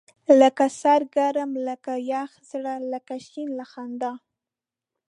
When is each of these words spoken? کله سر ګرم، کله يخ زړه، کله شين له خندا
کله 0.25 0.49
سر 0.81 1.01
ګرم، 1.15 1.51
کله 1.85 1.95
يخ 2.11 2.29
زړه، 2.49 2.73
کله 3.07 3.17
شين 3.27 3.49
له 3.59 3.65
خندا 3.71 4.11